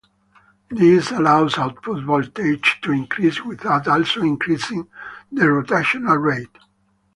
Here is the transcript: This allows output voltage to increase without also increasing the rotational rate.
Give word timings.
This 0.71 1.11
allows 1.11 1.59
output 1.59 2.03
voltage 2.05 2.79
to 2.81 2.91
increase 2.91 3.45
without 3.45 3.87
also 3.87 4.23
increasing 4.23 4.87
the 5.31 5.43
rotational 5.43 6.19
rate. 6.19 6.57